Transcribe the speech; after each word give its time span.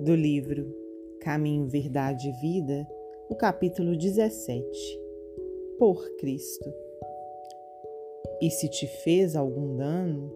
do 0.00 0.14
livro 0.14 0.66
Caminho, 1.20 1.66
Verdade 1.66 2.30
e 2.30 2.32
Vida, 2.40 2.88
o 3.28 3.34
capítulo 3.34 3.94
17 3.94 4.66
Por 5.78 6.16
Cristo. 6.16 6.72
E 8.40 8.50
se 8.50 8.70
te 8.70 8.86
fez 8.86 9.36
algum 9.36 9.76
dano, 9.76 10.34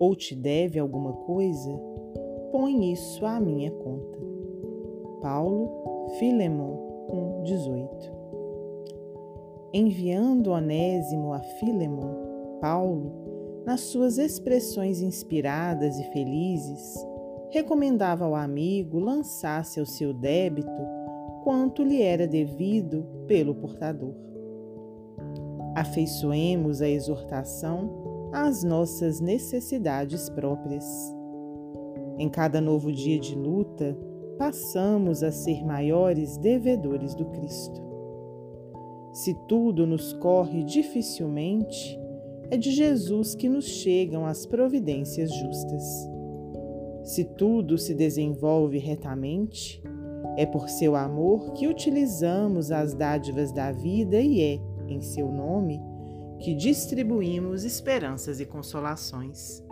ou 0.00 0.16
te 0.16 0.34
deve 0.34 0.80
alguma 0.80 1.12
coisa, 1.12 1.70
põe 2.50 2.92
isso 2.92 3.24
à 3.24 3.38
minha 3.38 3.70
conta. 3.70 4.18
Paulo, 5.20 6.08
Filemon 6.18 7.06
1, 7.40 7.42
18. 7.44 8.18
Enviando 9.74 10.50
Onésimo 10.50 11.32
a 11.32 11.40
Filemon, 11.40 12.58
Paulo, 12.60 13.62
nas 13.64 13.80
suas 13.80 14.18
expressões 14.18 15.00
inspiradas 15.00 15.96
e 16.00 16.04
felizes, 16.10 16.96
recomendava 17.50 18.24
ao 18.24 18.34
amigo 18.34 18.98
lançasse 18.98 19.80
ao 19.80 19.86
seu 19.86 20.12
débito 20.12 20.98
quanto 21.42 21.82
lhe 21.82 22.02
era 22.02 22.26
devido 22.26 23.06
pelo 23.26 23.54
portador. 23.54 24.14
Afeiçoemos 25.74 26.82
a 26.82 26.88
exortação 26.88 28.30
às 28.32 28.62
nossas 28.62 29.20
necessidades 29.20 30.28
próprias. 30.28 30.84
Em 32.18 32.28
cada 32.28 32.60
novo 32.60 32.92
dia 32.92 33.18
de 33.18 33.34
luta, 33.34 33.96
passamos 34.36 35.22
a 35.22 35.30
ser 35.30 35.64
maiores 35.64 36.36
devedores 36.36 37.14
do 37.14 37.26
Cristo. 37.26 37.80
Se 39.12 39.34
tudo 39.46 39.86
nos 39.86 40.12
corre 40.14 40.62
dificilmente, 40.64 41.98
é 42.50 42.56
de 42.56 42.70
Jesus 42.70 43.34
que 43.34 43.48
nos 43.48 43.64
chegam 43.64 44.26
as 44.26 44.46
providências 44.46 45.32
justas. 45.32 46.17
Se 47.08 47.24
tudo 47.24 47.78
se 47.78 47.94
desenvolve 47.94 48.76
retamente, 48.76 49.82
é 50.36 50.44
por 50.44 50.68
seu 50.68 50.94
amor 50.94 51.54
que 51.54 51.66
utilizamos 51.66 52.70
as 52.70 52.92
dádivas 52.92 53.50
da 53.50 53.72
vida 53.72 54.20
e 54.20 54.42
é, 54.42 54.60
em 54.86 55.00
seu 55.00 55.32
nome, 55.32 55.80
que 56.38 56.54
distribuímos 56.54 57.64
esperanças 57.64 58.40
e 58.40 58.44
consolações. 58.44 59.64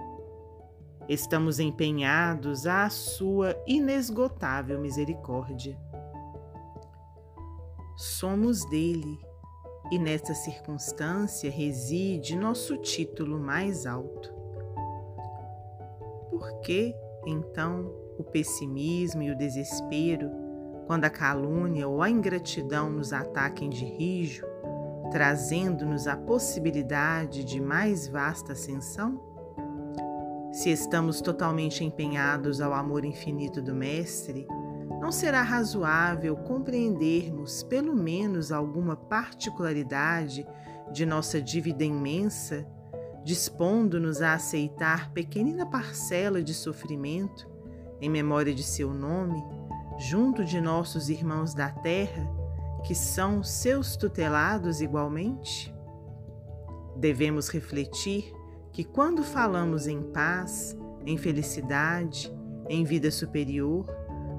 Estamos 1.10 1.60
empenhados 1.60 2.66
à 2.66 2.88
sua 2.88 3.54
inesgotável 3.66 4.80
misericórdia. 4.80 5.78
Somos 7.98 8.64
dele 8.70 9.18
e 9.92 9.98
nessa 9.98 10.32
circunstância 10.32 11.50
reside 11.50 12.34
nosso 12.34 12.78
título 12.78 13.38
mais 13.38 13.84
alto. 13.84 14.34
Por 16.30 16.60
que 16.62 16.94
então, 17.26 17.92
o 18.16 18.24
pessimismo 18.24 19.22
e 19.22 19.30
o 19.30 19.36
desespero, 19.36 20.30
quando 20.86 21.04
a 21.04 21.10
calúnia 21.10 21.88
ou 21.88 22.00
a 22.00 22.08
ingratidão 22.08 22.88
nos 22.88 23.12
ataquem 23.12 23.68
de 23.68 23.84
rijo, 23.84 24.46
trazendo-nos 25.10 26.06
a 26.06 26.16
possibilidade 26.16 27.44
de 27.44 27.60
mais 27.60 28.06
vasta 28.06 28.52
ascensão? 28.52 29.20
Se 30.52 30.70
estamos 30.70 31.20
totalmente 31.20 31.84
empenhados 31.84 32.60
ao 32.60 32.72
amor 32.72 33.04
infinito 33.04 33.60
do 33.60 33.74
Mestre, 33.74 34.46
não 35.00 35.12
será 35.12 35.42
razoável 35.42 36.36
compreendermos 36.36 37.62
pelo 37.64 37.94
menos 37.94 38.50
alguma 38.50 38.96
particularidade 38.96 40.46
de 40.92 41.04
nossa 41.04 41.42
dívida 41.42 41.84
imensa 41.84 42.66
dispondo-nos 43.26 44.22
a 44.22 44.34
aceitar 44.34 45.10
pequenina 45.10 45.66
parcela 45.66 46.40
de 46.40 46.54
sofrimento 46.54 47.50
em 48.00 48.08
memória 48.08 48.54
de 48.54 48.62
seu 48.62 48.94
nome, 48.94 49.42
junto 49.98 50.44
de 50.44 50.60
nossos 50.60 51.08
irmãos 51.08 51.52
da 51.52 51.68
terra, 51.68 52.24
que 52.84 52.94
são 52.94 53.42
seus 53.42 53.96
tutelados 53.96 54.80
igualmente? 54.80 55.74
Devemos 56.96 57.48
refletir 57.48 58.32
que 58.70 58.84
quando 58.84 59.24
falamos 59.24 59.88
em 59.88 60.02
paz, 60.12 60.78
em 61.04 61.18
felicidade, 61.18 62.32
em 62.68 62.84
vida 62.84 63.10
superior, 63.10 63.86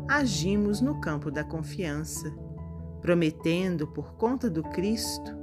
agimos 0.08 0.80
no 0.80 1.02
campo 1.02 1.30
da 1.30 1.44
confiança, 1.44 2.34
prometendo 3.02 3.86
por 3.86 4.14
conta 4.14 4.50
do 4.50 4.64
Cristo, 4.64 5.36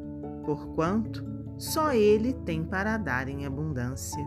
porquanto 0.47 1.34
só 1.57 1.93
Ele 1.93 2.33
tem 2.33 2.65
para 2.65 2.97
dar 2.97 3.29
em 3.29 3.47
abundância. 3.47 4.25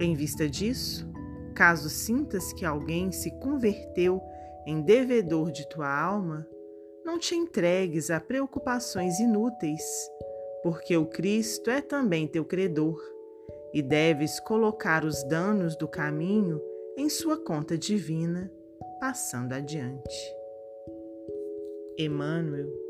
Em 0.00 0.14
vista 0.14 0.48
disso, 0.48 1.10
caso 1.54 1.88
sintas 1.88 2.52
que 2.52 2.64
alguém 2.64 3.12
se 3.12 3.30
converteu 3.38 4.20
em 4.66 4.82
devedor 4.82 5.50
de 5.50 5.68
tua 5.68 5.88
alma, 5.88 6.46
não 7.04 7.18
te 7.18 7.34
entregues 7.34 8.10
a 8.10 8.20
preocupações 8.20 9.18
inúteis, 9.20 9.82
porque 10.62 10.96
o 10.96 11.06
Cristo 11.06 11.70
é 11.70 11.80
também 11.80 12.26
teu 12.26 12.44
credor 12.44 13.00
e 13.72 13.82
deves 13.82 14.40
colocar 14.40 15.04
os 15.04 15.22
danos 15.24 15.76
do 15.76 15.88
caminho 15.88 16.60
em 16.96 17.08
sua 17.08 17.38
conta 17.38 17.78
divina, 17.78 18.50
passando 18.98 19.52
adiante. 19.52 20.34
Emmanuel 21.98 22.89